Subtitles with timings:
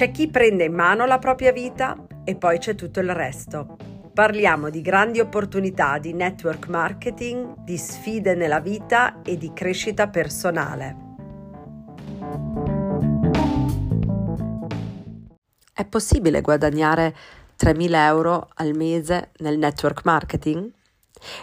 [0.00, 3.76] C'è chi prende in mano la propria vita e poi c'è tutto il resto.
[4.14, 10.96] Parliamo di grandi opportunità di network marketing, di sfide nella vita e di crescita personale.
[15.70, 17.14] È possibile guadagnare
[17.62, 20.72] 3.000 euro al mese nel network marketing?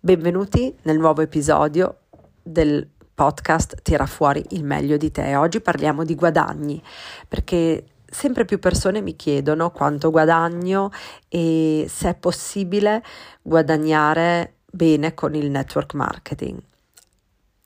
[0.00, 1.98] Benvenuti nel nuovo episodio
[2.42, 5.36] del podcast Tira fuori il meglio di te.
[5.36, 6.82] Oggi parliamo di guadagni
[7.28, 10.90] perché sempre più persone mi chiedono quanto guadagno
[11.28, 13.02] e se è possibile
[13.42, 16.60] guadagnare bene con il network marketing.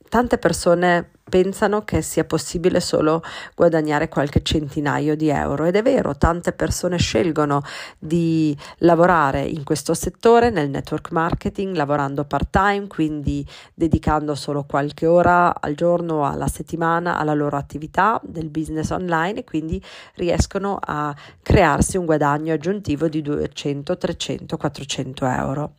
[0.09, 3.23] Tante persone pensano che sia possibile solo
[3.55, 7.63] guadagnare qualche centinaio di euro ed è vero, tante persone scelgono
[7.99, 15.07] di lavorare in questo settore, nel network marketing, lavorando part time, quindi dedicando solo qualche
[15.07, 19.83] ora al giorno, alla settimana alla loro attività del business online e quindi
[20.15, 25.73] riescono a crearsi un guadagno aggiuntivo di 200, 300, 400 euro.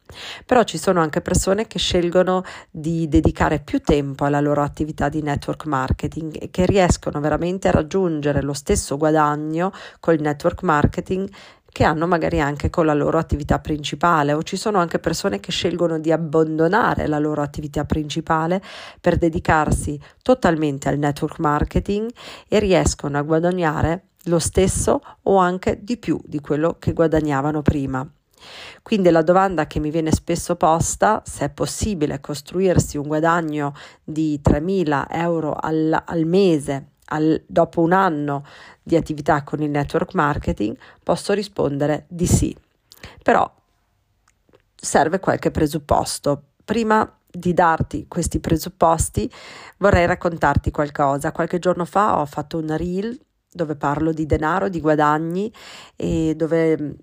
[0.45, 5.21] Però ci sono anche persone che scelgono di dedicare più tempo alla loro attività di
[5.21, 11.29] network network marketing e che riescono veramente a raggiungere lo stesso guadagno col network marketing
[11.75, 15.51] che hanno magari anche con la loro attività principale o ci sono anche persone che
[15.51, 18.61] scelgono di abbandonare la loro attività principale
[19.01, 22.09] per dedicarsi totalmente al network marketing
[22.47, 28.09] e riescono a guadagnare lo stesso o anche di più di quello che guadagnavano prima.
[28.81, 34.39] Quindi la domanda che mi viene spesso posta, se è possibile costruirsi un guadagno di
[34.43, 38.45] 3.000 euro al, al mese al, dopo un anno
[38.81, 42.55] di attività con il network marketing, posso rispondere di sì.
[43.21, 43.51] Però
[44.75, 46.43] serve qualche presupposto.
[46.63, 49.29] Prima di darti questi presupposti
[49.77, 51.31] vorrei raccontarti qualcosa.
[51.31, 53.19] Qualche giorno fa ho fatto una reel
[53.51, 55.51] dove parlo di denaro, di guadagni
[55.95, 56.95] e dove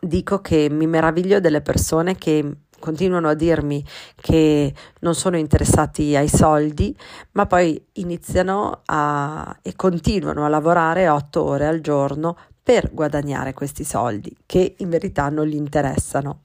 [0.00, 6.28] dico che mi meraviglio delle persone che continuano a dirmi che non sono interessati ai
[6.28, 6.96] soldi,
[7.32, 13.84] ma poi iniziano a, e continuano a lavorare otto ore al giorno per guadagnare questi
[13.84, 16.42] soldi, che in verità non gli interessano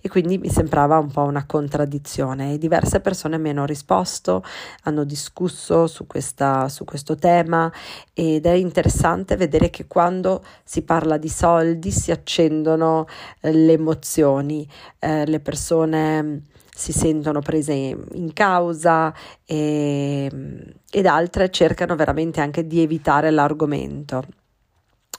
[0.00, 4.42] e quindi mi sembrava un po' una contraddizione diverse persone mi hanno risposto,
[4.84, 7.70] hanno discusso su, questa, su questo tema
[8.12, 13.06] ed è interessante vedere che quando si parla di soldi si accendono
[13.40, 14.66] eh, le emozioni,
[14.98, 19.14] eh, le persone si sentono prese in causa
[19.44, 24.43] e, ed altre cercano veramente anche di evitare l'argomento.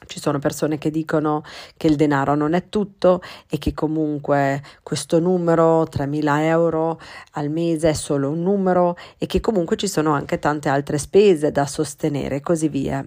[0.06, 1.44] Ci sono persone che dicono
[1.78, 7.00] che il denaro non è tutto e che comunque questo numero, 3.000 euro
[7.34, 11.52] al mese, è solo un numero e che comunque ci sono anche tante altre spese
[11.52, 13.06] da sostenere e così via.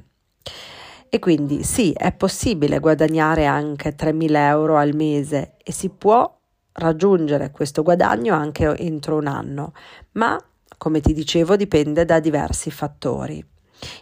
[1.11, 6.37] E quindi sì, è possibile guadagnare anche 3.000 euro al mese e si può
[6.73, 9.73] raggiungere questo guadagno anche entro un anno,
[10.13, 10.39] ma
[10.77, 13.45] come ti dicevo dipende da diversi fattori.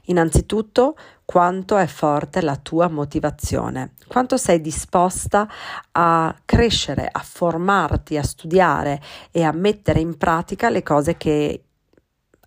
[0.04, 5.48] Innanzitutto, quanto è forte la tua motivazione, quanto sei disposta
[5.92, 11.65] a crescere, a formarti, a studiare e a mettere in pratica le cose che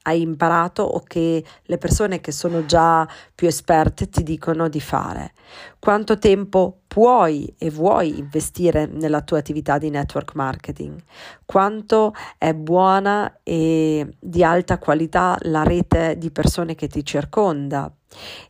[0.10, 5.34] hai imparato o che le persone che sono già più esperte ti dicono di fare.
[5.80, 11.00] Quanto tempo puoi e vuoi investire nella tua attività di network marketing?
[11.46, 17.92] Quanto è buona e di alta qualità la rete di persone che ti circonda?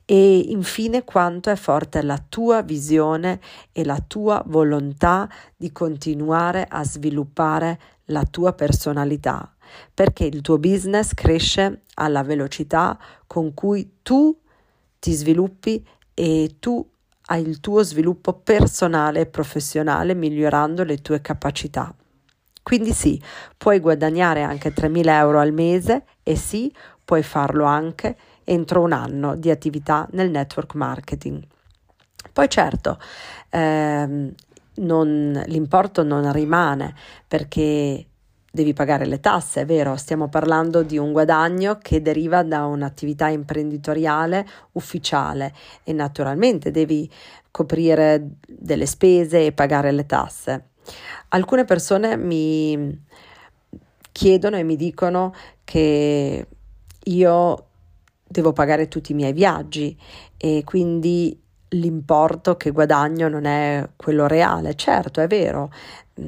[0.05, 3.41] E infine quanto è forte la tua visione
[3.73, 9.53] e la tua volontà di continuare a sviluppare la tua personalità
[9.93, 12.97] perché il tuo business cresce alla velocità
[13.27, 14.37] con cui tu
[14.99, 16.87] ti sviluppi e tu
[17.27, 21.93] hai il tuo sviluppo personale e professionale migliorando le tue capacità.
[22.61, 23.21] Quindi sì,
[23.57, 29.35] puoi guadagnare anche 3.000 euro al mese e sì, puoi farlo anche entro un anno
[29.35, 31.41] di attività nel network marketing.
[32.33, 32.99] Poi certo,
[33.49, 34.33] ehm,
[34.75, 36.93] non, l'importo non rimane
[37.27, 38.08] perché
[38.51, 43.27] devi pagare le tasse, è vero, stiamo parlando di un guadagno che deriva da un'attività
[43.27, 45.53] imprenditoriale ufficiale
[45.83, 47.09] e naturalmente devi
[47.51, 50.69] coprire delle spese e pagare le tasse.
[51.29, 53.05] Alcune persone mi
[54.11, 56.47] chiedono e mi dicono che
[57.03, 57.65] io
[58.27, 59.97] devo pagare tutti i miei viaggi
[60.37, 64.75] e quindi l'importo che guadagno non è quello reale.
[64.75, 65.71] Certo, è vero,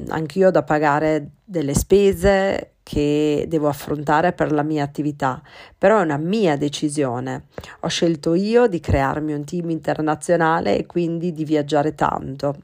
[0.08, 5.40] anch'io ho da pagare delle spese che devo affrontare per la mia attività,
[5.78, 7.46] però è una mia decisione.
[7.80, 12.56] Ho scelto io di crearmi un team internazionale e quindi di viaggiare tanto.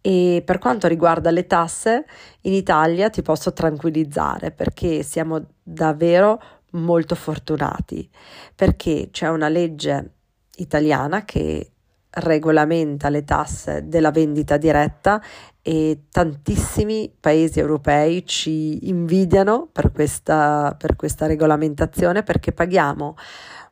[0.00, 2.04] E per quanto riguarda le tasse,
[2.42, 6.42] in Italia ti posso tranquillizzare perché siamo davvero
[6.72, 8.08] molto fortunati,
[8.54, 10.10] perché c'è una legge
[10.56, 11.70] italiana che
[12.10, 15.22] regolamenta le tasse della vendita diretta
[15.66, 23.16] e tantissimi paesi europei ci invidiano per questa, per questa regolamentazione perché paghiamo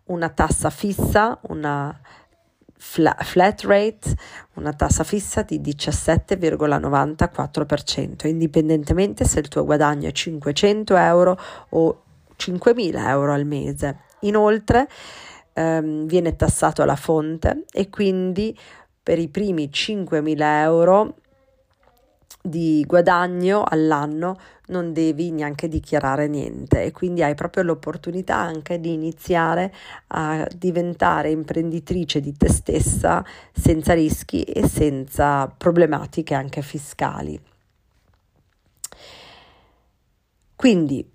[0.05, 1.95] una tassa fissa, una
[2.75, 4.17] flat rate,
[4.55, 12.05] una tassa fissa di 17,94%, indipendentemente se il tuo guadagno è 500 euro o
[12.39, 13.99] 5.000 euro al mese.
[14.21, 14.89] Inoltre
[15.53, 18.59] ehm, viene tassato alla fonte e quindi
[19.03, 21.17] per i primi 5.000 euro
[22.43, 24.37] di guadagno all'anno
[24.67, 29.73] non devi neanche dichiarare niente e quindi hai proprio l'opportunità anche di iniziare
[30.09, 37.41] a diventare imprenditrice di te stessa senza rischi e senza problematiche anche fiscali.
[40.57, 41.12] Quindi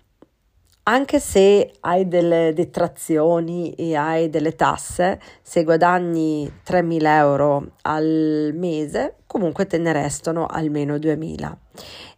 [0.88, 9.16] anche se hai delle detrazioni e hai delle tasse, se guadagni 3.000 euro al mese,
[9.26, 11.56] comunque te ne restano almeno 2.000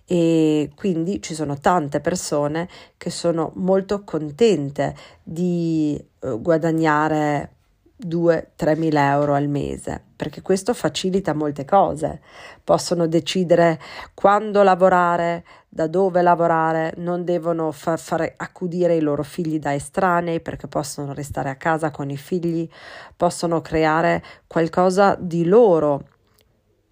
[0.06, 7.54] e quindi ci sono tante persone che sono molto contente di eh, guadagnare
[8.06, 12.20] 2-3 mila euro al mese, perché questo facilita molte cose.
[12.64, 13.78] Possono decidere
[14.14, 20.40] quando lavorare, da dove lavorare, non devono far fare accudire i loro figli da estranei
[20.40, 22.68] perché possono restare a casa con i figli,
[23.16, 26.08] possono creare qualcosa di loro,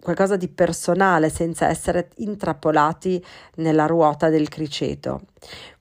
[0.01, 3.23] qualcosa di personale senza essere intrappolati
[3.55, 5.23] nella ruota del criceto.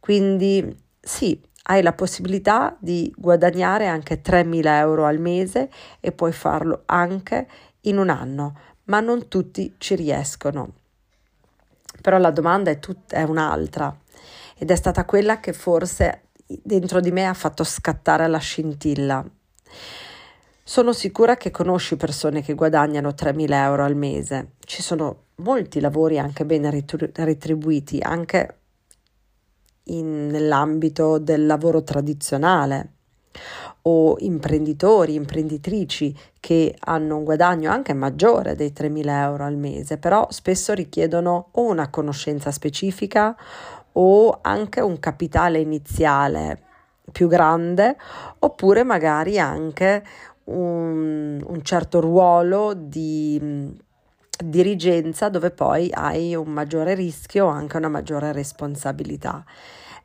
[0.00, 1.41] Quindi sì,
[1.71, 7.47] hai la possibilità di guadagnare anche 3.000 euro al mese e puoi farlo anche
[7.83, 10.73] in un anno, ma non tutti ci riescono.
[12.00, 13.97] Però la domanda è, tut- è un'altra
[14.56, 19.25] ed è stata quella che forse dentro di me ha fatto scattare la scintilla.
[20.62, 24.53] Sono sicura che conosci persone che guadagnano 3.000 euro al mese.
[24.61, 28.59] Ci sono molti lavori anche ben retribuiti, anche
[29.85, 32.93] in, nell'ambito del lavoro tradizionale
[33.90, 40.26] o imprenditori, imprenditrici che hanno un guadagno anche maggiore dei 3.000 euro al mese, però
[40.31, 43.35] spesso richiedono o una conoscenza specifica
[43.93, 46.62] o anche un capitale iniziale
[47.11, 47.96] più grande
[48.40, 50.05] oppure magari anche
[50.44, 53.75] un, un certo ruolo di
[54.44, 59.43] dirigenza dove poi hai un maggiore rischio o anche una maggiore responsabilità.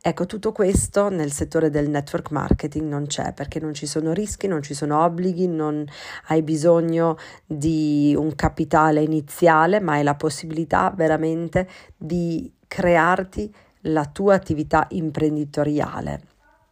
[0.05, 4.47] Ecco, tutto questo nel settore del network marketing non c'è perché non ci sono rischi,
[4.47, 5.85] non ci sono obblighi, non
[6.27, 7.15] hai bisogno
[7.45, 16.21] di un capitale iniziale, ma hai la possibilità veramente di crearti la tua attività imprenditoriale.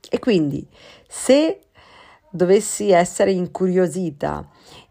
[0.09, 0.67] E quindi
[1.07, 1.67] se
[2.29, 4.45] dovessi essere incuriosita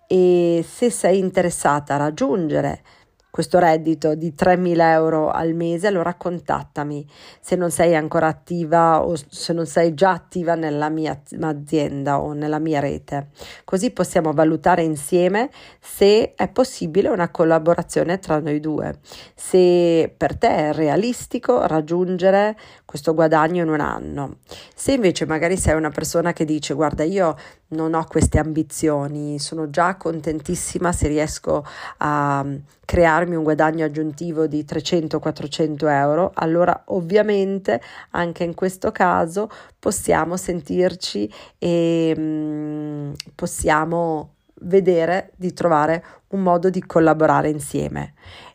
[0.07, 2.83] e se sei interessata a raggiungere
[3.31, 7.07] questo reddito di 3.000 euro al mese, allora contattami
[7.41, 12.33] se non sei ancora attiva o se non sei già attiva nella mia azienda o
[12.33, 13.29] nella mia rete.
[13.65, 18.99] Così possiamo valutare insieme se è possibile una collaborazione tra noi due,
[19.35, 22.57] se per te è realistico raggiungere
[22.91, 24.39] questo guadagno in un anno.
[24.75, 27.37] Se invece magari sei una persona che dice guarda io
[27.69, 31.65] non ho queste ambizioni, sono già contentissima se riesco
[31.99, 32.45] a
[32.85, 37.81] crearmi un guadagno aggiuntivo di 300-400 euro, allora ovviamente
[38.11, 46.85] anche in questo caso possiamo sentirci e mm, possiamo vedere di trovare un modo di
[46.85, 48.15] collaborare insieme.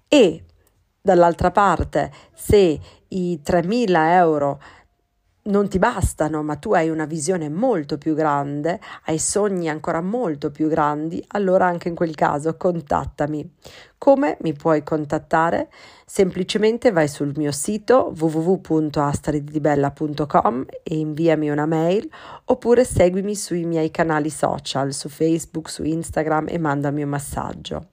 [0.10, 0.44] E
[1.00, 2.78] dall'altra parte, se
[3.16, 4.60] i 3.000 euro
[5.46, 10.50] non ti bastano, ma tu hai una visione molto più grande, hai sogni ancora molto
[10.50, 13.48] più grandi, allora anche in quel caso contattami.
[13.98, 15.70] Come mi puoi contattare?
[16.04, 22.10] Semplicemente vai sul mio sito www.astridibella.com e inviami una mail
[22.46, 27.90] oppure seguimi sui miei canali social, su Facebook, su Instagram e mandami un massaggio.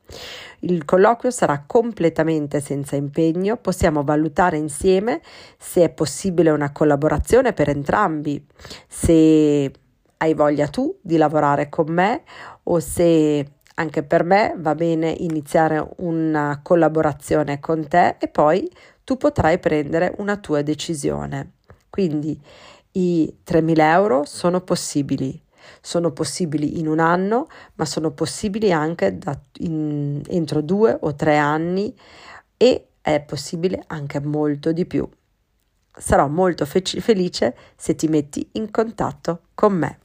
[0.64, 5.20] Il colloquio sarà completamente senza impegno, possiamo valutare insieme
[5.58, 8.46] se è possibile una collaborazione per entrambi,
[8.86, 9.72] se
[10.18, 12.22] hai voglia tu di lavorare con me
[12.64, 18.70] o se anche per me va bene iniziare una collaborazione con te e poi
[19.02, 21.54] tu potrai prendere una tua decisione.
[21.90, 22.40] Quindi
[22.92, 25.42] i 3.000 euro sono possibili,
[25.80, 31.36] sono possibili in un anno, ma sono possibili anche da, in, entro due o tre
[31.36, 31.94] anni
[32.56, 35.08] e è possibile anche molto di più.
[35.94, 39.98] Sarò molto fe- felice se ti metti in contatto con me.